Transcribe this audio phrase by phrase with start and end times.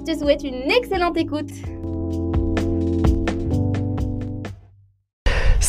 [0.00, 1.50] Je te souhaite une excellente écoute.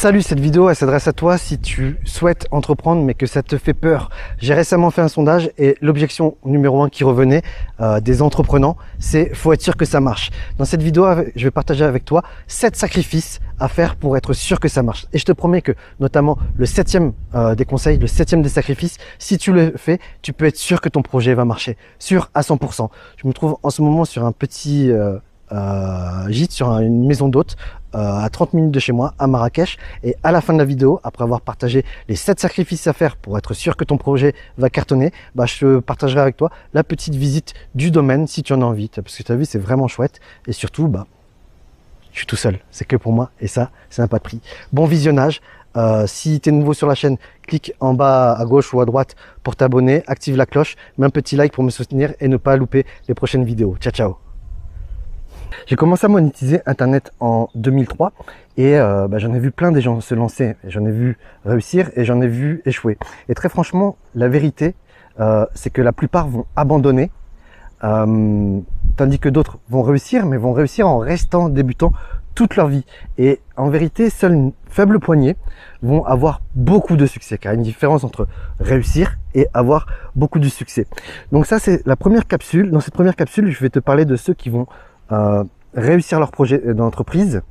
[0.01, 3.55] Salut, cette vidéo elle s'adresse à toi si tu souhaites entreprendre mais que ça te
[3.59, 4.09] fait peur.
[4.39, 7.43] J'ai récemment fait un sondage et l'objection numéro un qui revenait
[7.81, 10.31] euh, des entreprenants, c'est faut être sûr que ça marche.
[10.57, 14.59] Dans cette vidéo, je vais partager avec toi 7 sacrifices à faire pour être sûr
[14.59, 15.05] que ça marche.
[15.13, 18.97] Et je te promets que notamment le septième euh, des conseils, le septième des sacrifices,
[19.19, 22.41] si tu le fais, tu peux être sûr que ton projet va marcher, sûr à
[22.41, 22.89] 100%.
[23.17, 25.19] Je me trouve en ce moment sur un petit euh,
[25.51, 27.57] euh, gîte sur une maison d'hôte
[27.93, 29.77] à 30 minutes de chez moi à Marrakech.
[30.03, 33.15] Et à la fin de la vidéo après avoir partagé les 7 sacrifices à faire
[33.17, 37.15] pour être sûr que ton projet va cartonner bah, je partagerai avec toi la petite
[37.15, 39.87] visite du domaine si tu en as envie parce que tu as vu c'est vraiment
[39.87, 40.19] chouette.
[40.47, 41.07] Et surtout bah
[42.11, 42.59] je suis tout seul.
[42.71, 43.31] C'est que pour moi.
[43.39, 44.41] Et ça c'est un pas de prix.
[44.73, 45.41] Bon visionnage.
[45.77, 48.85] Euh, si tu es nouveau sur la chaîne, clique en bas à gauche ou à
[48.85, 52.37] droite pour t'abonner, active la cloche, mets un petit like pour me soutenir et ne
[52.37, 53.77] pas louper les prochaines vidéos.
[53.79, 54.30] Ciao ciao
[55.65, 58.13] j'ai commencé à monétiser Internet en 2003
[58.57, 61.89] et euh, bah, j'en ai vu plein des gens se lancer, j'en ai vu réussir
[61.95, 62.97] et j'en ai vu échouer.
[63.29, 64.75] Et très franchement, la vérité,
[65.19, 67.11] euh, c'est que la plupart vont abandonner,
[67.83, 68.59] euh,
[68.97, 71.93] tandis que d'autres vont réussir, mais vont réussir en restant débutants
[72.35, 72.85] toute leur vie.
[73.17, 75.35] Et en vérité, seule une faible poignée
[75.81, 78.27] vont avoir beaucoup de succès, car il y a une différence entre
[78.59, 80.87] réussir et avoir beaucoup de succès.
[81.31, 82.71] Donc ça, c'est la première capsule.
[82.71, 84.67] Dans cette première capsule, je vais te parler de ceux qui vont
[85.11, 85.43] euh,
[85.73, 87.43] réussir leur projet d'entreprise.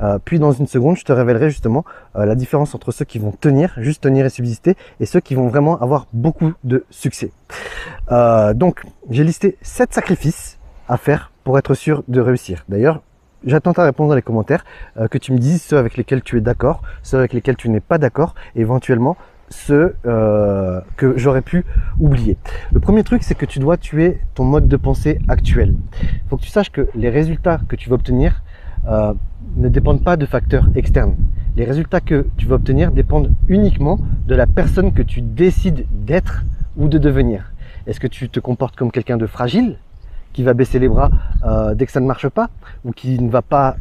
[0.00, 1.84] Euh, puis dans une seconde, je te révélerai justement
[2.16, 5.36] euh, la différence entre ceux qui vont tenir, juste tenir et subsister, et ceux qui
[5.36, 7.30] vont vraiment avoir beaucoup de succès.
[8.10, 12.64] donc, j'ai listé 7 sacrifices à faire pour être sûr de réussir.
[12.68, 13.00] D'ailleurs,
[13.44, 14.64] j'attends ta réponse dans les commentaires,
[15.10, 17.80] que tu me dises ceux avec lesquels tu es d'accord, ceux avec lesquels tu n'es
[17.80, 19.16] pas d'accord, et éventuellement
[19.50, 21.64] ce euh, que j'aurais pu
[21.98, 22.36] oublier.
[22.72, 25.74] Le premier truc, c'est que tu dois tuer ton mode de pensée actuel.
[26.02, 28.42] Il faut que tu saches que les résultats que tu vas obtenir
[28.86, 29.14] euh,
[29.56, 31.16] ne dépendent pas de facteurs externes.
[31.56, 36.44] Les résultats que tu vas obtenir dépendent uniquement de la personne que tu décides d'être
[36.76, 37.52] ou de devenir.
[37.86, 39.78] Est-ce que tu te comportes comme quelqu'un de fragile,
[40.32, 41.10] qui va baisser les bras
[41.44, 42.50] euh, dès que ça ne marche pas,
[42.84, 43.76] ou qui ne va pas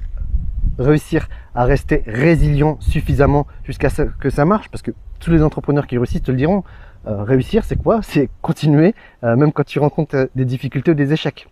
[0.79, 4.69] réussir à rester résilient suffisamment jusqu'à ce que ça marche?
[4.69, 6.63] Parce que tous les entrepreneurs qui réussissent te le diront.
[7.07, 8.01] Euh, réussir, c'est quoi?
[8.03, 11.47] C'est continuer, euh, même quand tu rencontres euh, des difficultés ou des échecs.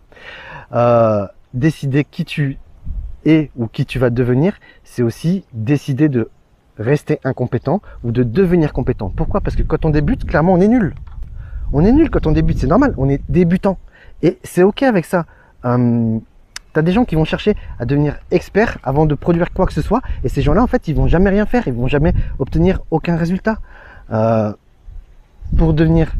[1.54, 2.58] décider qui tu
[3.24, 4.54] es ou qui tu vas devenir,
[4.84, 6.28] c'est aussi décider de
[6.78, 9.10] rester incompétent ou de devenir compétent.
[9.16, 9.40] Pourquoi?
[9.40, 10.94] Parce que quand on débute, clairement, on est nul.
[11.72, 13.78] On est nul quand on débute, c'est normal, on est débutant.
[14.22, 15.24] Et c'est ok avec ça.
[16.76, 19.80] Tu des gens qui vont chercher à devenir experts avant de produire quoi que ce
[19.80, 20.02] soit.
[20.24, 21.66] Et ces gens-là, en fait, ils vont jamais rien faire.
[21.66, 23.56] Ils vont jamais obtenir aucun résultat.
[24.12, 24.52] Euh,
[25.56, 26.12] pour devenir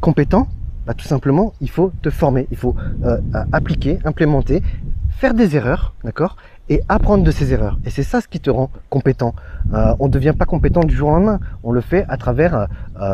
[0.00, 0.46] compétent,
[0.86, 2.46] bah, tout simplement, il faut te former.
[2.52, 3.18] Il faut euh,
[3.52, 4.62] appliquer, implémenter,
[5.10, 6.36] faire des erreurs, d'accord
[6.70, 7.78] et apprendre de ces erreurs.
[7.84, 9.34] Et c'est ça ce qui te rend compétent.
[9.74, 11.40] Euh, on ne devient pas compétent du jour au lendemain.
[11.64, 12.68] On le fait à travers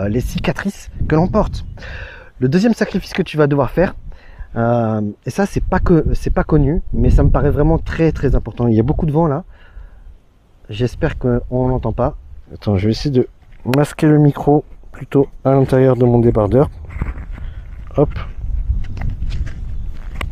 [0.08, 1.64] les cicatrices que l'on porte.
[2.38, 3.94] Le deuxième sacrifice que tu vas devoir faire,
[4.56, 8.12] euh, et ça, c'est pas que c'est pas connu, mais ça me paraît vraiment très
[8.12, 8.66] très important.
[8.66, 9.44] Il y a beaucoup de vent là.
[10.68, 12.16] J'espère qu'on n'entend pas.
[12.52, 13.28] Attends, je vais essayer de
[13.64, 16.70] masquer le micro plutôt à l'intérieur de mon débardeur.
[17.96, 18.10] Hop.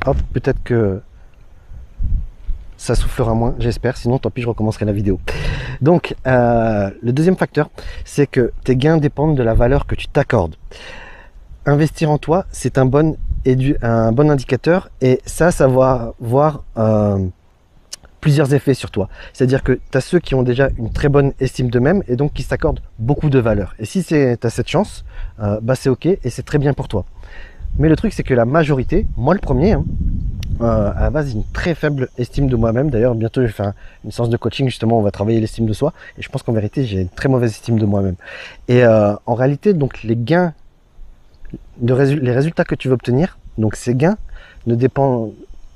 [0.07, 1.01] Hop, peut-être que
[2.77, 3.97] ça soufflera moins, j'espère.
[3.97, 5.21] Sinon, tant pis, je recommencerai la vidéo.
[5.81, 7.71] Donc, euh, le deuxième facteur,
[8.05, 10.55] c'est que tes gains dépendent de la valeur que tu t'accordes.
[11.67, 13.17] Investir en toi, c'est un bon
[13.83, 17.19] un bon indicateur et ça, ça va avoir euh,
[18.21, 19.09] plusieurs effets sur toi.
[19.33, 22.33] C'est-à-dire que tu as ceux qui ont déjà une très bonne estime d'eux-mêmes et donc
[22.33, 23.75] qui s'accordent beaucoup de valeur.
[23.79, 25.05] Et si tu as cette chance,
[25.41, 27.05] euh, bah c'est ok et c'est très bien pour toi.
[27.79, 29.85] Mais le truc, c'est que la majorité, moi le premier, hein,
[30.61, 32.91] euh, à la base, une très faible estime de moi-même.
[32.91, 33.73] D'ailleurs, bientôt, je vais faire
[34.05, 35.93] une séance de coaching, justement, on va travailler l'estime de soi.
[36.19, 38.17] Et je pense qu'en vérité, j'ai une très mauvaise estime de moi-même.
[38.67, 40.55] Et en réalité, donc, les gains
[41.81, 44.19] les résultats que tu veux obtenir, donc ces gains,
[44.67, 45.33] ne dépendent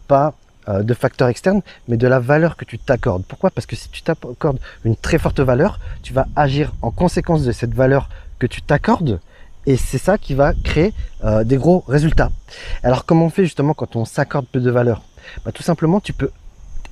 [0.09, 0.35] pas
[0.69, 3.25] euh, de facteurs externes, mais de la valeur que tu t'accordes.
[3.25, 3.51] Pourquoi?
[3.51, 7.51] Parce que si tu t'accordes une très forte valeur, tu vas agir en conséquence de
[7.51, 8.09] cette valeur
[8.39, 9.21] que tu t'accordes
[9.67, 10.93] Et c'est ça qui va créer
[11.25, 12.31] euh, des gros résultats.
[12.83, 15.03] Alors comment on fait justement quand on s'accorde peu de valeur?
[15.45, 16.31] Bah, Tout simplement, tu peux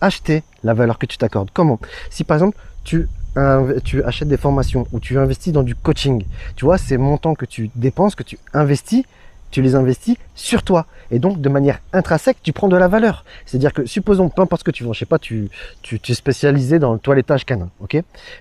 [0.00, 1.50] acheter la valeur que tu t'accordes.
[1.52, 1.78] Comment?
[2.10, 3.08] Si par exemple, tu,
[3.84, 6.24] tu achètes des formations ou tu investis dans du coaching,
[6.56, 9.04] tu vois, ces montants que tu dépenses, que tu investis,
[9.50, 10.86] tu les investis sur toi.
[11.10, 13.24] Et donc, de manière intrinsèque, tu prends de la valeur.
[13.46, 15.50] C'est-à-dire que, supposons, peu importe ce que tu vends, je sais pas, tu,
[15.82, 17.90] tu, es spécialisé dans le toilettage canin, ok?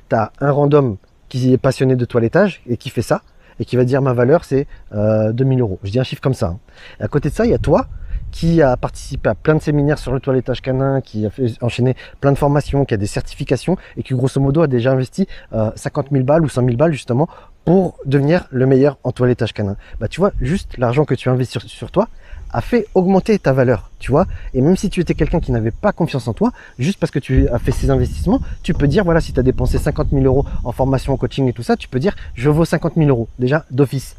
[0.09, 0.97] Tu as un random
[1.27, 3.21] qui est passionné de toilettage et qui fait ça,
[3.59, 5.79] et qui va dire ma valeur c'est euh, 2000 euros.
[5.83, 6.47] Je dis un chiffre comme ça.
[6.47, 6.59] Hein.
[6.99, 7.87] à côté de ça, il y a toi
[8.31, 11.95] qui a participé à plein de séminaires sur le toilettage canin, qui a fait enchaîner
[12.21, 15.71] plein de formations, qui a des certifications et qui grosso modo a déjà investi euh,
[15.75, 17.27] 50 000 balles ou 100 000 balles justement
[17.65, 19.75] pour devenir le meilleur en toilettage canin.
[19.99, 22.07] Bah tu vois, juste l'argent que tu investis sur toi,
[22.51, 24.25] a fait augmenter ta valeur, tu vois.
[24.53, 27.19] Et même si tu étais quelqu'un qui n'avait pas confiance en toi, juste parce que
[27.19, 30.23] tu as fait ces investissements, tu peux dire, voilà, si tu as dépensé 50 000
[30.23, 33.09] euros en formation, en coaching et tout ça, tu peux dire, je vaux 50 000
[33.09, 34.15] euros, déjà, d'office.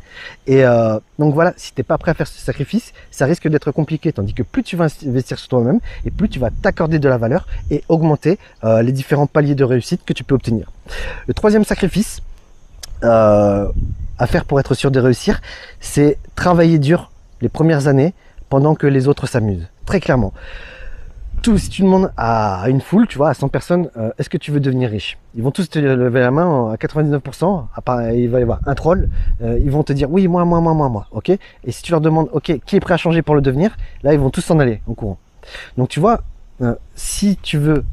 [0.47, 3.73] Et euh, donc voilà, si t'es pas prêt à faire ce sacrifice, ça risque d'être
[3.73, 4.13] compliqué.
[4.13, 7.19] Tandis que plus tu vas investir sur toi-même, et plus tu vas t'accorder de la
[7.19, 10.71] valeur et augmenter euh, les différents paliers de réussite que tu peux obtenir.
[11.27, 12.23] Le troisième sacrifice
[13.05, 13.67] euh,
[14.19, 15.41] à faire pour être sûr de réussir,
[15.81, 17.10] c'est travailler dur
[17.41, 18.15] les premières années
[18.49, 19.69] pendant que les autres s'amusent.
[19.87, 20.33] Très clairement.
[21.43, 24.37] Tout, si tu demandes à une foule, tu vois, à 100 personnes, euh, est-ce que
[24.37, 25.17] tu veux devenir riche?
[25.35, 28.61] Ils vont tous te lever la main à 99%, à part, il va y avoir
[28.67, 29.09] un troll,
[29.41, 31.31] euh, ils vont te dire oui, moi, moi, moi, moi, moi, ok?
[31.31, 33.75] Et si tu leur demandes, ok, qui est prêt à changer pour le devenir?
[34.03, 35.19] Là, ils vont tous s'en aller en courant.
[35.79, 36.21] Donc tu vois,
[36.61, 37.85] euh, si tu veux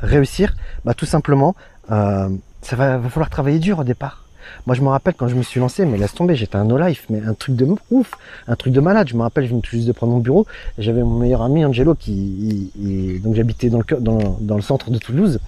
[0.00, 1.54] réussir, bah tout simplement,
[1.88, 4.24] ça va, va falloir travailler dur au départ.
[4.66, 7.06] Moi, je me rappelle quand je me suis lancé, mais laisse tomber, j'étais un no-life,
[7.10, 8.12] mais un truc de ouf,
[8.48, 9.08] un truc de malade.
[9.08, 10.46] Je me rappelle, je venais tout juste de prendre mon bureau,
[10.78, 12.70] j'avais mon meilleur ami Angelo qui,
[13.22, 15.40] donc j'habitais dans le, centre de Toulouse,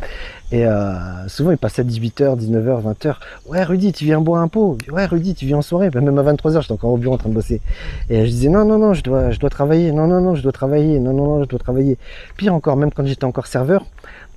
[0.50, 3.14] et euh, souvent il passait à 18h, 19h, 20h.
[3.46, 4.76] Ouais, Rudy, tu viens boire un pot.
[4.90, 5.90] Ouais, Rudy, tu viens en soirée.
[5.90, 7.60] Ben, même à 23h, j'étais encore au bureau en train de bosser.
[8.10, 9.92] Et je disais non, non, non, je dois, je dois travailler.
[9.92, 11.00] Non, non, non, je dois travailler.
[11.00, 11.96] Non, non, non, je dois travailler.
[12.36, 13.86] Pire encore, même quand j'étais encore serveur,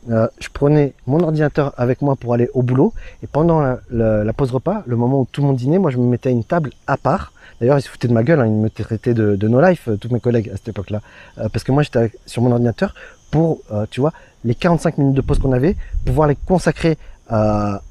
[0.10, 2.94] euh, je prenais mon ordinateur avec moi pour aller au boulot
[3.24, 6.06] et pendant la, pause repas, le moment où tout le monde dînait, moi je me
[6.06, 7.34] mettais à une table à part.
[7.60, 9.96] D'ailleurs, ils se foutaient de ma gueule, hein, ils me traitaient de, no life, euh,
[9.96, 11.02] tous mes collègues à cette époque-là,
[11.40, 12.94] euh, parce que moi j'étais sur mon ordinateur
[13.32, 14.14] pour, tu vois,
[14.46, 15.76] les 45 minutes de pause qu'on avait,
[16.06, 16.98] pouvoir les consacrer
[17.28, 17.82] à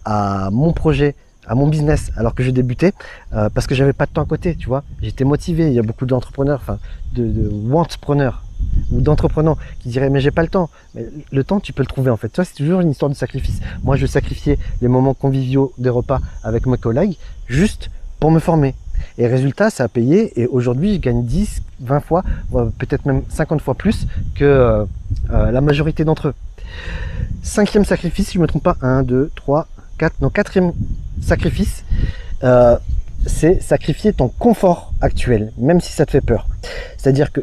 [0.52, 2.94] mon projet, à mon business alors que je débutais
[3.30, 4.84] parce que j'avais pas de temps à côté, tu vois.
[5.02, 5.66] J'étais motivé.
[5.66, 6.78] Il y a beaucoup d'entrepreneurs, enfin
[7.12, 7.50] de, de
[8.92, 10.70] ou d'entrepreneurs qui diraient mais j'ai pas le temps.
[10.94, 12.28] Mais le temps tu peux le trouver en fait.
[12.28, 13.60] Toi c'est toujours une histoire de sacrifice.
[13.82, 17.16] Moi je sacrifiais les moments conviviaux des repas avec mes collègues
[17.48, 17.90] juste
[18.20, 18.74] pour me former.
[19.18, 20.40] Et résultat, ça a payé.
[20.40, 22.24] Et aujourd'hui, je gagne 10, 20 fois,
[22.78, 24.84] peut-être même 50 fois plus que euh,
[25.30, 26.34] euh, la majorité d'entre eux.
[27.42, 29.68] Cinquième sacrifice, si je me trompe pas, 1, 2, 3,
[29.98, 30.72] 4, non, quatrième
[31.20, 31.84] sacrifice,
[32.42, 32.76] euh,
[33.26, 36.48] c'est sacrifier ton confort actuel, même si ça te fait peur.
[36.96, 37.42] C'est-à-dire que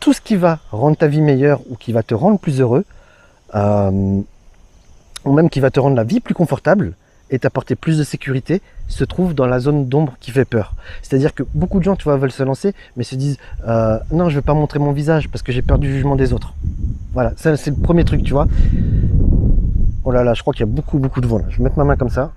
[0.00, 2.84] tout ce qui va rendre ta vie meilleure ou qui va te rendre plus heureux,
[3.54, 4.20] euh,
[5.24, 6.94] ou même qui va te rendre la vie plus confortable
[7.30, 10.74] et t'apporter plus de sécurité, se trouve dans la zone d'ombre qui fait peur.
[11.02, 13.36] C'est-à-dire que beaucoup de gens, tu vois, veulent se lancer, mais se disent
[13.66, 16.32] euh, non, je veux pas montrer mon visage parce que j'ai peur du jugement des
[16.32, 16.54] autres.
[17.12, 18.46] Voilà, ça c'est le premier truc, tu vois.
[20.04, 21.38] Oh là là, je crois qu'il y a beaucoup beaucoup de vent.
[21.38, 21.44] Là.
[21.50, 22.32] Je vais mettre ma main comme ça.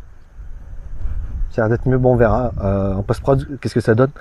[1.51, 1.97] Ça a l'air d'être mieux.
[1.97, 4.11] Bon, on verra euh, en post-prod qu'est-ce que ça donne.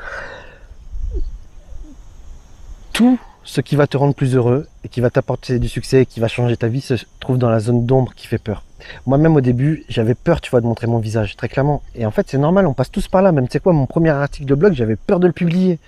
[2.92, 6.06] Tout ce qui va te rendre plus heureux et qui va t'apporter du succès et
[6.06, 8.64] qui va changer ta vie se trouve dans la zone d'ombre qui fait peur.
[9.06, 11.82] Moi-même au début, j'avais peur, tu vois, de montrer mon visage, très clairement.
[11.94, 13.32] Et en fait, c'est normal, on passe tous par là.
[13.32, 15.78] Même, tu sais quoi, mon premier article de blog, j'avais peur de le publier.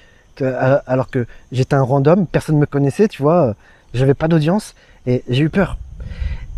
[0.41, 3.55] Alors que j'étais un random, personne ne me connaissait, tu vois,
[3.93, 4.75] j'avais pas d'audience
[5.07, 5.77] et j'ai eu peur.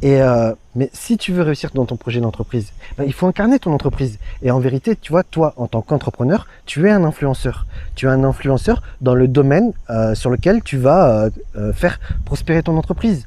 [0.03, 3.59] Et euh, mais si tu veux réussir dans ton projet d'entreprise, ben, il faut incarner
[3.59, 4.19] ton entreprise.
[4.43, 7.67] Et en vérité, tu vois, toi, en tant qu'entrepreneur, tu es un influenceur.
[7.95, 12.63] Tu es un influenceur dans le domaine euh, sur lequel tu vas euh, faire prospérer
[12.63, 13.27] ton entreprise.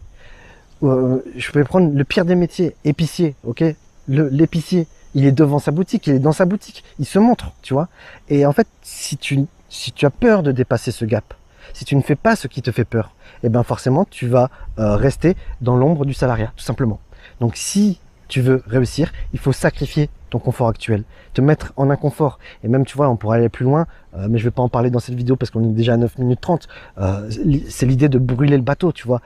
[0.82, 3.64] je vais prendre le pire des métiers, épicier, ok?
[4.08, 7.74] L'épicier, il est devant sa boutique, il est dans sa boutique, il se montre, tu
[7.74, 7.88] vois?
[8.30, 11.34] Et en fait, si tu si tu as peur de dépasser ce gap,
[11.74, 14.50] si tu ne fais pas ce qui te fait peur, eh ben forcément tu vas
[14.80, 17.00] euh, rester dans l'ombre du salariat, tout simplement.
[17.40, 22.40] Donc si tu veux réussir, il faut sacrifier ton confort actuel, te mettre en inconfort.
[22.64, 24.70] Et même, tu vois, on pourrait aller plus loin, euh, mais je vais pas en
[24.70, 26.68] parler dans cette vidéo parce qu'on est déjà à 9 minutes 30.
[26.98, 27.30] Euh,
[27.70, 29.22] c'est l'idée de brûler le bateau, tu vois.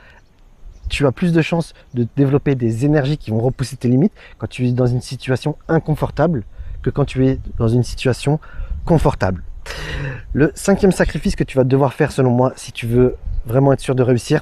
[0.90, 4.48] Tu as plus de chances de développer des énergies qui vont repousser tes limites quand
[4.48, 6.44] tu es dans une situation inconfortable
[6.82, 8.40] que quand tu es dans une situation
[8.86, 9.44] confortable.
[10.34, 13.16] Le cinquième sacrifice que tu vas devoir faire selon moi si tu veux
[13.46, 14.42] vraiment être sûr de réussir,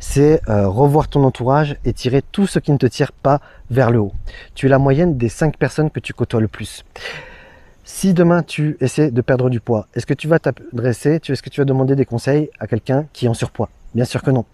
[0.00, 3.90] c'est euh, revoir ton entourage et tirer tout ce qui ne te tire pas vers
[3.90, 4.12] le haut.
[4.54, 6.84] Tu es la moyenne des cinq personnes que tu côtoies le plus.
[7.84, 11.50] Si demain tu essaies de perdre du poids, est-ce que tu vas t'adresser, est-ce que
[11.50, 13.68] tu vas demander des conseils à quelqu'un qui est en surpoids?
[13.94, 14.44] Bien sûr que non.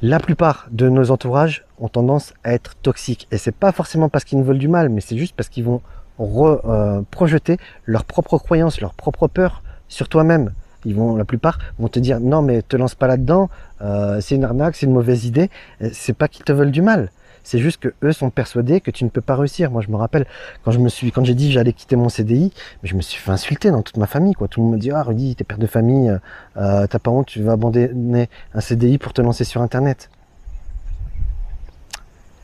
[0.00, 4.24] La plupart de nos entourages ont tendance à être toxiques et c'est pas forcément parce
[4.24, 5.82] qu'ils nous veulent du mal, mais c'est juste parce qu'ils vont
[6.20, 10.52] euh, projeter leurs propres croyances, leurs propres peurs sur toi-même.
[10.84, 13.50] Ils vont, la plupart vont te dire non mais te lance pas là-dedans,
[13.82, 15.50] euh, c'est une arnaque, c'est une mauvaise idée.
[15.92, 17.10] C'est pas qu'ils te veulent du mal,
[17.48, 19.70] c'est juste que eux sont persuadés que tu ne peux pas réussir.
[19.70, 20.26] Moi, je me rappelle
[20.64, 23.70] quand je suis, quand j'ai dit j'allais quitter mon CDI, je me suis fait insulter
[23.70, 24.34] dans toute ma famille.
[24.34, 24.48] Quoi.
[24.48, 26.18] Tout le monde me dit ah Rudy, t'es père de famille, euh,
[26.58, 30.10] euh, t'as pas honte, tu vas abandonner un CDI pour te lancer sur Internet.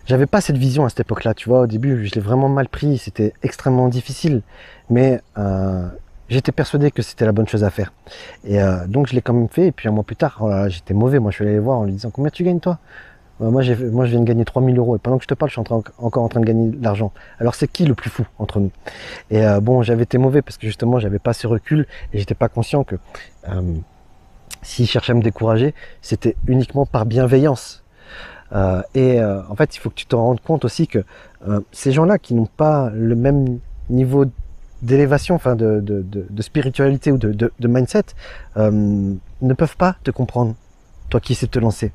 [0.06, 1.62] J'avais pas cette vision à cette époque-là, tu vois.
[1.62, 2.99] Au début, je l'ai vraiment mal pris.
[2.99, 4.42] C'était extrêmement difficile,
[4.90, 5.88] mais euh,
[6.28, 7.92] j'étais persuadé que c'était la bonne chose à faire.
[8.44, 9.68] Et donc, je l'ai quand même fait.
[9.68, 11.18] Et puis un mois plus tard, oh j'étais mauvais.
[11.18, 12.78] Moi, je suis allé les voir en lui disant combien tu gagnes toi?
[13.40, 15.54] Moi, moi, je viens de gagner 3000 euros et pendant que je te parle, je
[15.54, 15.61] suis
[15.99, 17.12] encore en train de gagner de l'argent.
[17.40, 18.70] Alors, c'est qui le plus fou entre nous?
[19.30, 22.34] Et euh, bon, j'avais été mauvais parce que justement, j'avais pas ce recul et j'étais
[22.34, 22.96] pas conscient que
[23.49, 23.61] euh,
[24.62, 27.83] s'il cherchait à me décourager, c'était uniquement par bienveillance.
[28.54, 31.04] Euh, et euh, en fait, il faut que tu te rendes compte aussi que
[31.73, 33.58] ces gens-là qui n'ont pas le même
[33.90, 34.25] niveau
[34.80, 38.04] d'élévation, enfin de, de, de, de, spiritualité ou de, mindset,
[38.56, 40.54] ne peuvent pas te comprendre,
[41.11, 41.92] toi qui de te lancer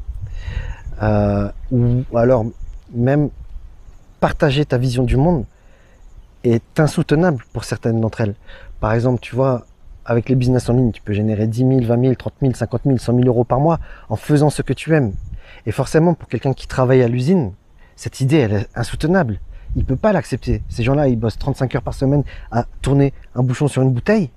[1.02, 2.46] euh, ou alors
[2.94, 3.30] même
[4.20, 5.46] partager ta vision du monde
[6.44, 8.36] est insoutenable pour certaines d'entre elles.
[8.80, 9.66] Par exemple, tu vois,
[10.06, 12.82] avec les business en ligne, tu peux générer 10 000, 20 000, 30 000, 50
[12.86, 15.14] 000, 100 000 euros par mois en faisant ce que tu aimes.
[15.66, 17.54] Et forcément, pour quelqu'un qui travaille à l'usine,
[17.96, 19.40] cette idée, elle est insoutenable.
[19.76, 20.64] Il peut pas l'accepter.
[20.70, 24.30] Ces gens-là, ils bossent 35 heures par semaine à tourner un bouchon sur une bouteille.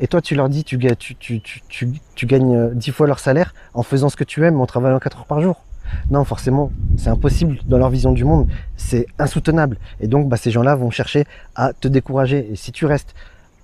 [0.00, 4.16] Et toi, tu leur dis, tu, tu, gagnes 10 fois leur salaire en faisant ce
[4.16, 5.62] que tu aimes, en travaillant 4 heures par jour.
[6.10, 8.48] Non, forcément, c'est impossible dans leur vision du monde.
[8.76, 9.78] C'est insoutenable.
[10.00, 12.48] Et donc, bah, ces gens-là vont chercher à te décourager.
[12.50, 13.14] Et si tu restes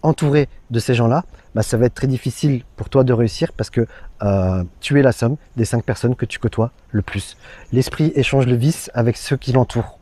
[0.06, 3.70] entouré de ces gens-là, bah, ça va être très difficile pour toi de réussir parce
[3.70, 3.86] que
[4.22, 7.36] euh, tu es la somme des cinq personnes que tu côtoies le plus.
[7.72, 9.98] L'esprit échange le vice avec ceux qui l'entourent.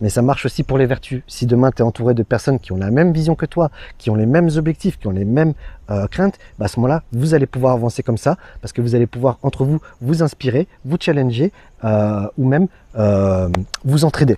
[0.00, 1.22] Mais ça marche aussi pour les vertus.
[1.26, 4.10] Si demain tu es entouré de personnes qui ont la même vision que toi, qui
[4.10, 5.54] ont les mêmes objectifs, qui ont les mêmes
[5.90, 8.94] euh, craintes, bah à ce moment-là, vous allez pouvoir avancer comme ça, parce que vous
[8.94, 11.52] allez pouvoir entre vous vous inspirer, vous challenger
[11.84, 12.68] euh, ou même
[13.84, 14.36] vous entraider.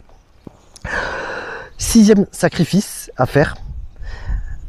[1.78, 3.56] Sixième sacrifice à faire,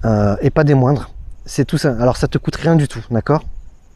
[0.04, 1.12] et pas des moindres,
[1.46, 1.96] c'est tout ça.
[2.00, 3.44] Alors ça te coûte rien du tout, d'accord?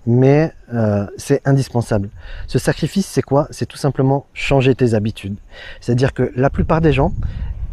[0.05, 2.09] Mais euh, c'est indispensable.
[2.47, 3.47] Ce sacrifice, c'est quoi?
[3.49, 5.37] C'est tout simplement changer tes habitudes.
[5.81, 7.13] C'est-à-dire que la plupart des gens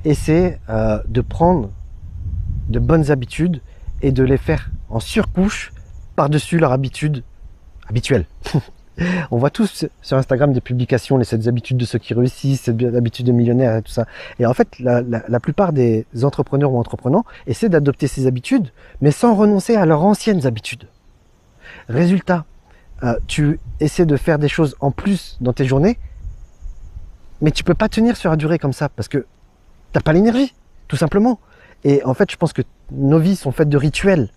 [0.05, 1.71] essaient euh, de prendre
[2.69, 3.61] de bonnes habitudes
[4.01, 5.73] et de les faire en surcouche
[6.17, 7.23] par-dessus leur habitude
[7.89, 8.25] habituelle.
[9.31, 12.83] On voit tous sur Instagram des publications, les 7 habitudes de ceux qui réussissent, cette
[12.83, 14.07] habitude de millionnaire et tout ça.
[14.39, 18.71] Et en fait, la, la plupart des entrepreneurs ou entreprenants essaient d'adopter ces habitudes,
[19.01, 20.89] mais sans renoncer à leurs anciennes habitudes.
[21.89, 22.45] Résultat,
[23.05, 25.99] euh, tu essaies de faire des choses en plus dans tes journées,
[27.41, 29.27] mais tu peux pas tenir sur la durée comme ça parce que
[29.93, 30.55] t'as pas l'énergie,
[30.87, 31.41] tout simplement.
[31.85, 34.31] Et en fait, je pense que nos vies sont faites de rituels.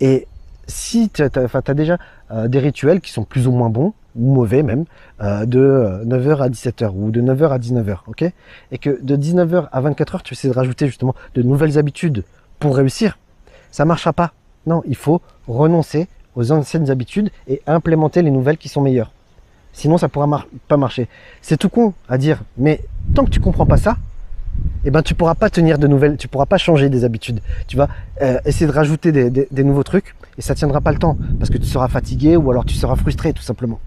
[0.00, 0.28] Et
[0.66, 1.98] si tu as, déjà
[2.30, 4.84] euh, des rituels qui sont plus ou moins bons, ou mauvais même,
[5.20, 8.24] euh, de 9h à 17h ou de 9h à 19h, ok?
[8.72, 12.24] Et que de 19h à 24h, tu essaies de rajouter justement de nouvelles habitudes
[12.58, 13.18] pour réussir,
[13.70, 14.32] ça marchera pas.
[14.66, 19.12] Non, il faut renoncer aux anciennes habitudes et implémenter les nouvelles qui sont meilleures.
[19.72, 21.08] Sinon, ça pourra pas marcher.
[21.42, 22.82] C'est tout con à dire, mais
[23.14, 23.96] tant que tu comprends pas ça,
[24.84, 27.40] eh ben tu pourras pas tenir de nouvelles, tu pourras pas changer des habitudes.
[27.66, 27.88] Tu vas
[28.22, 31.58] euh, essayer de rajouter des, nouveaux trucs et ça tiendra pas le temps parce que
[31.58, 33.80] tu seras fatigué ou alors tu seras frustré tout simplement.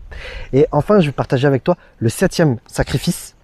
[0.54, 3.36] Et enfin, je vais partager avec toi le septième sacrifice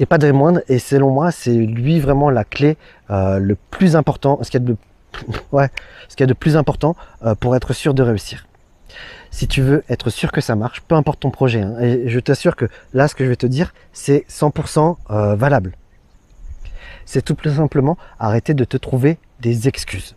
[0.00, 0.60] et pas des moindres.
[0.68, 2.76] Et selon moi, c'est lui vraiment la clé
[3.10, 4.76] euh, le plus important, ce qu'il y a de
[5.52, 5.68] ouais,
[6.08, 8.46] ce qu'il y a de plus important euh, pour être sûr de réussir.
[9.30, 12.56] Si tu veux être sûr que ça marche, peu importe ton projet, hein, je t'assure
[12.56, 15.72] que là, ce que je vais te dire, c'est 100% euh, valable.
[17.04, 20.14] C'est tout simplement arrêter de te trouver des excuses.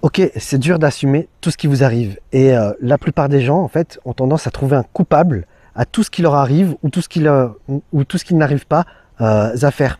[0.00, 3.58] Ok, c'est dur d'assumer tout ce qui vous arrive, et euh, la plupart des gens,
[3.58, 6.88] en fait, ont tendance à trouver un coupable à tout ce qui leur arrive ou
[6.88, 8.84] tout ce qui, n'arrivent pas
[9.20, 9.98] euh, à faire.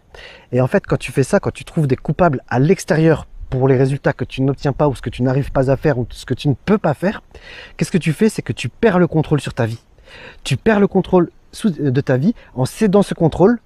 [0.52, 3.66] Et en fait, quand tu fais ça, quand tu trouves des coupables à l'extérieur pour
[3.66, 6.06] les résultats que tu n'obtiens pas ou ce que tu n'arrives pas à faire ou
[6.10, 7.24] ce que tu ne peux pas faire,
[7.76, 8.28] qu'est-ce que tu fais?
[8.28, 9.80] C'est que tu perds le contrôle sur ta vie.
[10.44, 11.30] Tu perds le contrôle
[11.64, 13.58] de ta vie en cédant ce contrôle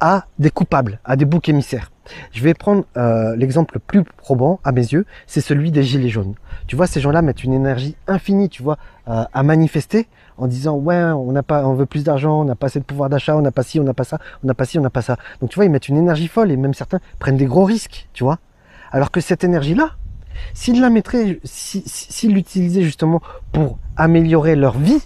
[0.00, 1.90] à des coupables, à des boucs émissaires.
[2.32, 6.08] Je vais prendre euh, l'exemple le plus probant à mes yeux, c'est celui des gilets
[6.08, 6.34] jaunes.
[6.66, 10.06] Tu vois, ces gens-là mettent une énergie infinie, tu vois, euh, à manifester
[10.38, 12.84] en disant ouais, on n'a pas, on veut plus d'argent, on n'a pas assez de
[12.84, 14.82] pouvoir d'achat, on n'a pas ci, on n'a pas ça, on n'a pas ci, on
[14.82, 15.16] n'a pas ça.
[15.40, 18.08] Donc tu vois, ils mettent une énergie folle et même certains prennent des gros risques,
[18.12, 18.38] tu vois.
[18.92, 19.92] Alors que cette énergie-là,
[20.54, 23.20] s'ils la mettraient, s'ils l'utilisaient justement
[23.52, 25.00] pour améliorer leur vie,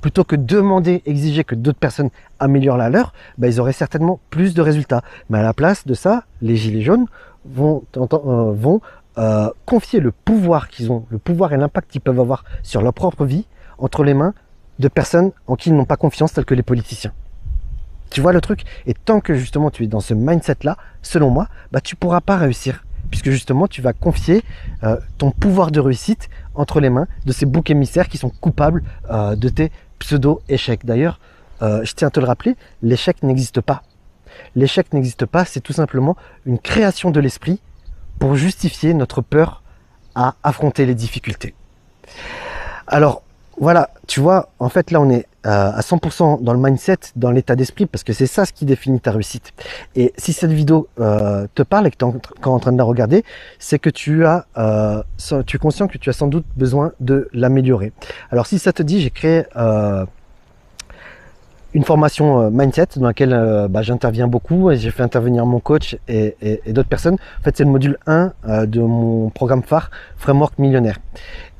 [0.00, 4.54] plutôt que demander, exiger que d'autres personnes améliorent la leur, bah, ils auraient certainement plus
[4.54, 5.02] de résultats.
[5.30, 7.06] Mais à la place de ça, les gilets jaunes
[7.44, 8.78] vont, euh,
[9.18, 12.92] euh, confier le pouvoir qu'ils ont, le pouvoir et l'impact qu'ils peuvent avoir sur leur
[12.92, 13.46] propre vie
[13.78, 14.34] entre les mains
[14.78, 17.12] de personnes en qui ils n'ont pas confiance, telles que les politiciens.
[18.10, 18.62] Tu vois le truc?
[18.86, 22.36] Et tant que justement tu es dans ce mindset-là, selon moi, bah tu pourras pas
[22.36, 22.84] réussir.
[23.10, 24.42] Puisque justement tu vas confier
[24.84, 28.82] euh, ton pouvoir de réussite entre les mains de ces boucs émissaires qui sont coupables
[29.10, 30.84] de tes pseudo-échec.
[30.84, 31.20] D'ailleurs,
[31.62, 33.82] euh, je tiens à te le rappeler, l'échec n'existe pas.
[34.54, 37.60] L'échec n'existe pas, c'est tout simplement une création de l'esprit
[38.18, 39.62] pour justifier notre peur
[40.14, 41.54] à affronter les difficultés.
[42.86, 43.22] Alors,
[43.60, 47.30] voilà, tu vois, en fait là on est euh, à 100% dans le mindset, dans
[47.30, 49.52] l'état d'esprit, parce que c'est ça ce qui définit ta réussite.
[49.94, 52.82] Et si cette vidéo euh, te parle et que tu es en, train de la
[52.82, 53.24] regarder,
[53.60, 55.00] c'est que tu as, euh,
[55.46, 57.92] tu es conscient que tu as sans doute besoin de l'améliorer.
[58.32, 59.44] Alors si ça te dit, j'ai créé
[61.74, 66.34] une formation mindset dans laquelle bah, j'interviens beaucoup et j'ai fait intervenir mon coach et,
[66.66, 67.16] d'autres personnes.
[67.40, 68.32] En fait, c'est le module 1
[68.66, 70.98] de mon programme phare Framework Millionnaire.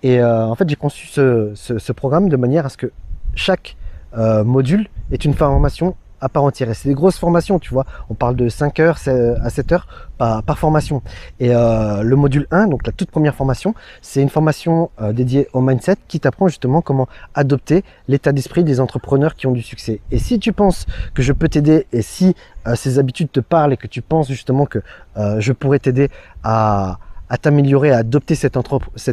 [0.03, 2.91] Et en fait, j'ai conçu ce, programme de manière à ce que
[3.35, 3.77] chaque
[4.17, 6.69] euh, module est une formation à part entière.
[6.69, 7.87] Et c'est des grosses formations, tu vois.
[8.11, 11.01] On parle de 5 heures à 7 heures par, formation.
[11.39, 15.47] Et euh, le module 1, donc la toute première formation, c'est une formation euh, dédiée
[15.53, 20.01] au mindset qui t'apprend justement comment adopter l'état d'esprit des entrepreneurs qui ont du succès.
[20.11, 22.35] Et si tu penses que je peux t'aider et si
[22.75, 24.81] ces habitudes te parlent et que tu penses justement que
[25.17, 26.11] je pourrais t'aider
[26.43, 26.99] à,
[27.31, 28.57] à t'améliorer, à adopter cet,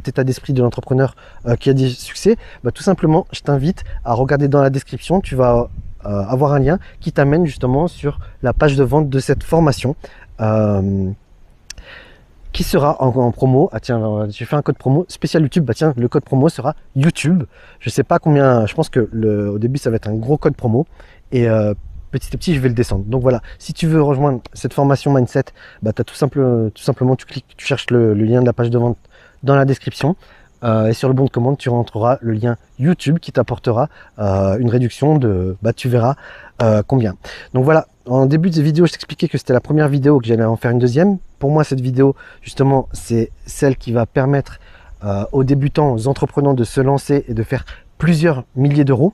[0.08, 1.16] état d'esprit de l'entrepreneur
[1.48, 5.22] euh, qui a du succès, bah, tout simplement, je t'invite à regarder dans la description.
[5.22, 5.70] Tu vas
[6.06, 9.96] euh, avoir un lien qui t'amène justement sur la page de vente de cette formation.
[10.42, 11.12] Euh,
[12.52, 13.70] qui sera en, promo.
[13.74, 15.66] Ah tiens, j'ai fait un code promo spécial YouTube.
[15.66, 17.44] Bah tiens, le code promo sera YouTube.
[17.82, 18.66] Je sais pas combien.
[18.66, 20.86] Je pense que le, au début ça va être un gros code promo
[21.34, 21.50] et
[22.20, 23.04] petit à petit, je vais le descendre.
[23.06, 25.46] Donc voilà, si tu veux rejoindre cette formation mindset,
[25.82, 28.70] bah, as tout, simple, tout simplement, tu cliques, tu cherches le, lien de la page
[28.70, 28.98] de vente
[29.44, 30.16] dans la description.
[30.64, 34.58] Euh, et sur le bon de commande, tu rentreras le lien YouTube qui t'apportera euh,
[34.58, 36.16] une réduction de, bah, tu verras
[36.62, 37.16] euh, combien.
[37.54, 40.46] Donc voilà, en début de vidéo, je t'expliquais que c'était la première vidéo, que j'allais
[40.46, 41.18] en faire une deuxième.
[41.38, 44.60] Pour moi, cette vidéo, justement, c'est celle qui va permettre
[45.34, 47.64] aux débutants, aux entrepreneurs de se lancer et de faire
[48.00, 49.14] plusieurs milliers d'euros.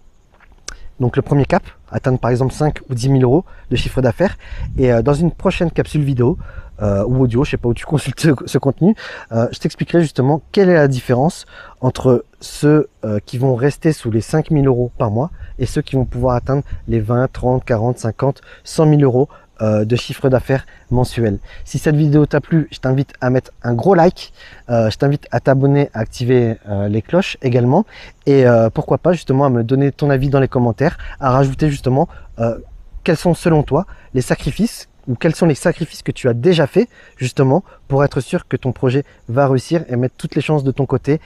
[1.02, 4.38] Donc le premier cap, atteindre par exemple 5 ou 10 000 euros de chiffre d'affaires.
[4.78, 6.38] Et euh, dans une prochaine capsule vidéo
[6.84, 8.96] euh, ou audio, je sais pas où tu consultes ce, contenu,
[9.32, 11.48] euh, je t'expliquerai justement quelle est la différence
[11.82, 12.88] entre ceux
[13.26, 16.36] qui vont rester sous les 5 000 euros par mois et ceux qui vont pouvoir
[16.36, 19.28] atteindre les 20, 30, 40, 50, 100 000 euros
[19.62, 21.38] euh, de chiffre d'affaires mensuel.
[21.65, 24.34] Si cette vidéo t'a plu, je t'invite à mettre un gros like,
[24.71, 27.86] euh, je t'invite à t'abonner, à activer euh, les cloches également
[28.26, 32.08] et pourquoi pas justement à me donner ton avis dans les commentaires, à rajouter justement
[33.04, 36.67] quels sont selon toi les sacrifices ou quels sont les sacrifices que tu as déjà
[36.67, 40.63] fait justement pour être sûr que ton projet va réussir et mettre toutes les chances
[40.63, 41.19] de ton côté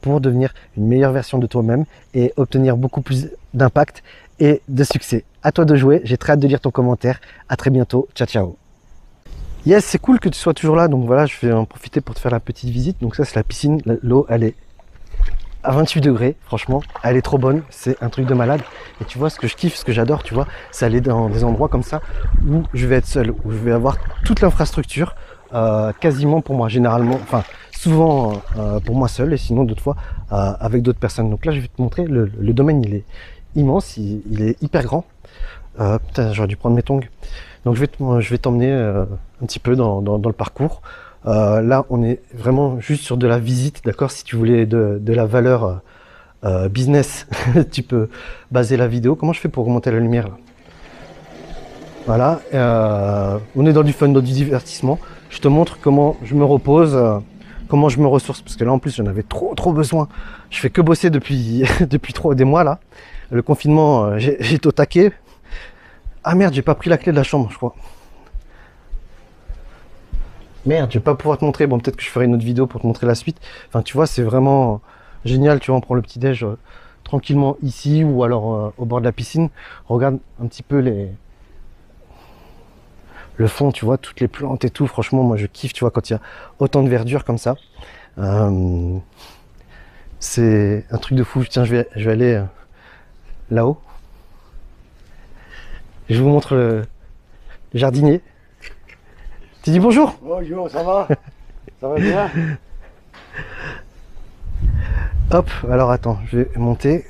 [0.00, 4.02] pour devenir une meilleure version de toi-même et obtenir beaucoup plus d'impact
[4.40, 5.24] et de succès.
[5.44, 7.20] À toi de jouer, j'ai très hâte de lire ton commentaire.
[7.48, 8.56] À très bientôt, ciao ciao.
[9.66, 12.16] Yes, c'est cool que tu sois toujours là, donc voilà, je vais en profiter pour
[12.16, 13.00] te faire la petite visite.
[13.00, 14.54] Donc ça c'est la piscine, l'eau elle est
[15.62, 18.62] à 28 degrés, franchement, elle est trop bonne, c'est un truc de malade.
[19.00, 21.28] Et tu vois, ce que je kiffe, ce que j'adore, tu vois, c'est aller dans
[21.28, 22.00] des endroits comme ça
[22.46, 25.14] où je vais être seul, où je vais avoir toute l'infrastructure
[25.54, 29.96] euh, quasiment pour moi, généralement, enfin souvent euh, pour moi seul et sinon d'autres fois
[30.32, 31.30] euh, avec d'autres personnes.
[31.30, 33.04] Donc là, je vais te montrer, le domaine il est
[33.58, 35.04] immense, il, est hyper grand.
[35.80, 37.00] Euh, putain, j'aurais dû prendre mes tongs.
[37.64, 39.04] Donc je vais, je vais t'emmener euh,
[39.42, 40.82] un petit peu dans, le parcours.
[41.26, 44.10] Euh, là, on est vraiment juste sur de la visite, d'accord?
[44.10, 45.82] Si tu voulais de, la valeur
[46.70, 47.26] business,
[47.72, 48.08] tu peux
[48.50, 49.16] baser la vidéo.
[49.16, 50.28] Comment je fais pour remonter la lumière
[52.06, 52.40] Voilà.
[53.56, 54.98] on est dans du fun, dans du divertissement.
[55.30, 56.96] Je te montre comment je me repose,
[57.68, 60.08] comment je me ressource, parce que là en plus j'en avais trop trop besoin.
[60.48, 62.78] Je fais que bosser depuis depuis des mois là
[63.30, 65.12] le confinement, euh, été au taquet.
[66.24, 67.74] Ah merde, j'ai pas pris la clé de la chambre, je crois.
[70.66, 71.66] Merde, je vais pas pouvoir te montrer.
[71.66, 73.40] Bon, peut-être que je ferai une autre vidéo pour te montrer la suite.
[73.68, 74.80] Enfin, tu vois, c'est vraiment
[75.24, 75.60] génial.
[75.60, 76.58] Tu vois, on prend le petit déj euh,
[77.04, 79.48] tranquillement ici ou alors euh, au bord de la piscine.
[79.88, 81.08] Regarde un petit peu les
[83.38, 84.86] le fond, tu vois, toutes les plantes et tout.
[84.86, 86.20] Franchement, moi, je kiffe, tu vois, quand il y a
[86.58, 87.56] autant de verdure comme ça.
[88.18, 88.98] Euh,
[90.18, 91.44] c'est un truc de fou.
[91.48, 92.44] Tiens, je vais, je vais aller euh,
[93.50, 93.78] là-haut.
[96.08, 96.84] Je vous montre le
[97.74, 98.22] jardinier.
[99.62, 101.06] Tu dis bonjour Bonjour, ça va?
[101.80, 102.30] Ça va bien?
[105.30, 107.04] Hop, alors attends, je vais monter.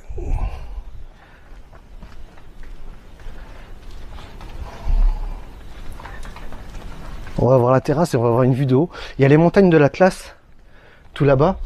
[7.38, 8.90] On va voir la terrasse et on va voir une vue de haut.
[9.18, 10.34] Il y a les montagnes de l'Atlas,
[11.14, 11.60] tout là-bas.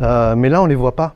[0.00, 1.14] Euh, mais là, on les voit pas.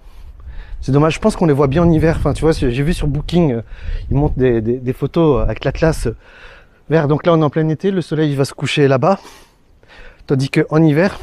[0.89, 2.17] C'est dommage, je pense qu'on les voit bien en hiver.
[2.17, 3.63] Enfin, tu vois, j'ai vu sur Booking, euh,
[4.11, 6.17] ils montrent des, photos avec l'Atlas euh,
[6.89, 7.09] vert.
[7.09, 9.19] Donc là, on est en plein été, le soleil il va se coucher là-bas.
[10.27, 11.19] Tandis qu'en hiver,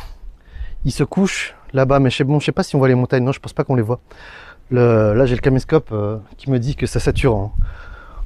[0.85, 1.97] il se couche là-bas.
[1.99, 3.23] Mais je sais, bon, je sais pas si on voit les montagnes.
[3.23, 4.01] Non, je pense pas qu'on les voit.
[4.69, 7.55] Le- là, j'ai le caméscope euh, qui me dit que ça sature en,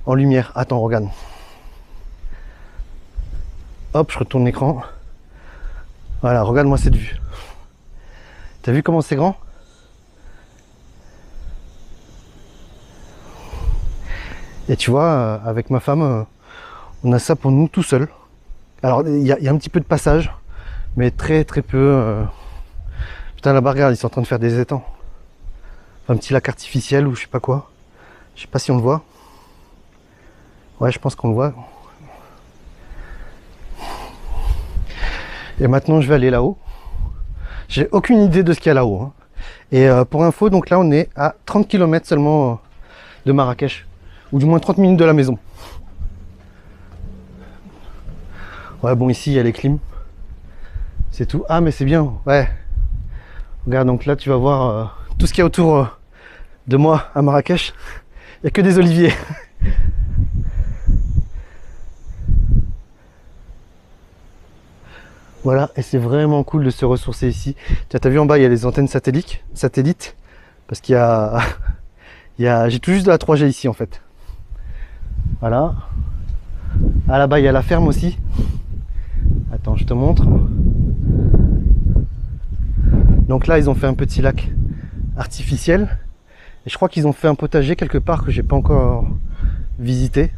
[0.08, 0.52] en lumière.
[0.56, 1.08] Attends, regarde.
[3.94, 4.82] Hop, je retourne l'écran.
[6.22, 7.16] Voilà, regarde-moi cette vue.
[8.62, 9.38] T'as vu comment c'est grand?
[14.70, 16.24] Et tu vois, euh, avec ma femme, euh,
[17.04, 18.08] on a ça pour nous tout seul.
[18.84, 20.32] Alors, il y, a un petit peu de passage,
[20.96, 21.78] mais très très peu.
[21.78, 22.24] euh.
[23.36, 24.86] Putain, là-bas, regarde, ils sont en train de faire des étangs.
[26.08, 27.72] Un petit lac artificiel ou je sais pas quoi.
[28.36, 29.02] Je sais pas si on le voit.
[30.80, 31.54] Ouais, je pense qu'on le voit.
[35.60, 36.58] Et maintenant, je vais aller là-haut.
[37.68, 39.02] J'ai aucune idée de ce qu'il y a là-haut.
[39.02, 39.14] hein.
[39.72, 42.62] Et pour info, donc là, on est à 30 km seulement
[43.26, 43.89] de Marrakech.
[44.32, 45.38] Ou du moins 30 minutes de la maison.
[48.84, 49.80] Ouais, bon, ici, il y a les clims.
[51.12, 51.44] C'est tout.
[51.50, 52.14] Ah, mais c'est bien.
[52.26, 52.48] Ouais.
[53.66, 54.86] Regarde, donc là, tu vas voir euh,
[55.18, 55.86] tout ce qu'il y a autour euh,
[56.68, 57.74] de moi à Marrakech.
[58.38, 59.14] Il n'y a que des oliviers.
[65.46, 67.56] Voilà, et c'est vraiment cool de se ressourcer ici.
[67.88, 69.42] Tiens, t'as vu en bas, il y a les antennes satellites,
[70.68, 71.40] parce qu'il y a,
[72.40, 74.02] y a, j'ai tout juste de la 3G ici en fait.
[75.40, 75.76] Voilà.
[77.08, 78.18] Ah là-bas, il y a la ferme aussi.
[79.52, 80.26] Attends, je te montre.
[83.28, 84.52] Donc là, ils ont fait un petit lac
[85.18, 86.00] artificiel.
[86.66, 89.08] Et je crois qu'ils ont fait un potager quelque part que j'ai pas encore
[89.80, 90.32] visité.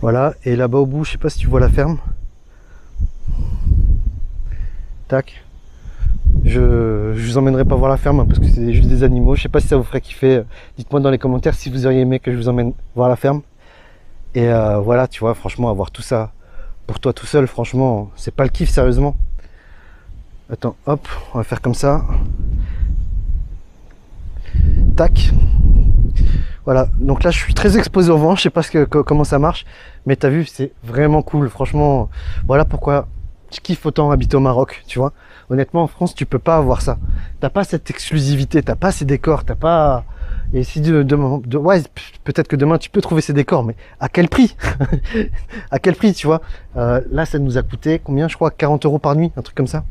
[0.00, 1.98] Voilà, et là-bas au bout, je sais pas si tu vois la ferme.
[5.08, 5.42] Tac.
[6.44, 9.34] Je, vous emmènerai pas voir la ferme hein, parce que c'est juste des animaux.
[9.34, 10.42] Je sais pas si ça vous ferait kiffer.
[10.76, 13.42] Dites-moi dans les commentaires si vous auriez aimé que je vous emmène voir la ferme.
[14.34, 16.32] Et euh, voilà, tu vois, franchement, avoir tout ça
[16.86, 19.14] pour toi tout seul, franchement, c'est pas le kiff, sérieusement.
[20.50, 22.02] Attends, hop, on va faire comme ça.
[24.96, 25.32] Tac.
[26.64, 29.64] Voilà, donc là je suis très exposé au vent, je sais pas comment ça marche,
[30.04, 32.10] mais t'as vu, c'est vraiment cool, franchement.
[32.46, 33.08] Voilà pourquoi
[33.52, 35.12] je kiffe autant habiter au Maroc, tu vois.
[35.50, 36.98] Honnêtement, en France, tu peux pas avoir ça.
[37.40, 40.04] T'as pas cette exclusivité, t'as pas ces décors, t'as pas.
[40.52, 41.82] Et si de, de- ouais,
[42.24, 44.56] peut-être que demain tu peux trouver ces décors, mais à quel prix?
[45.70, 46.40] À quel prix, tu vois?
[46.76, 48.50] Euh, Là, ça nous a coûté combien Je crois?
[48.50, 49.84] 40 euros par nuit, un truc comme ça.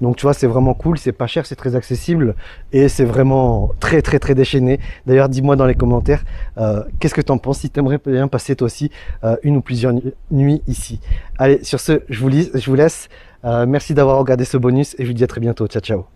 [0.00, 2.34] Donc tu vois, c'est vraiment cool, c'est pas cher, c'est très accessible
[2.72, 4.78] et c'est vraiment très très très déchaîné.
[5.06, 6.24] D'ailleurs, dis-moi dans les commentaires,
[6.58, 8.90] euh, qu'est-ce que t'en penses si t'aimerais bien passer toi aussi
[9.24, 11.00] euh, une ou plusieurs nu- nuits ici.
[11.38, 13.08] Allez, sur ce, je vous, je vous laisse.
[13.44, 15.66] Euh, merci d'avoir regardé ce bonus et je vous dis à très bientôt.
[15.66, 16.15] Ciao ciao.